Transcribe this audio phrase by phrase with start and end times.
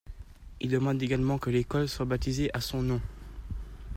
[0.61, 2.99] Il demande également que l'école soit baptisée à son nom.